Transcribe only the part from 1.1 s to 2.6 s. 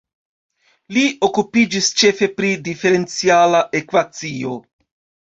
okupiĝis ĉefe pri